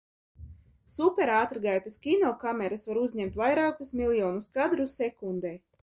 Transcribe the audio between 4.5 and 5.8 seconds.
kadru sekundē.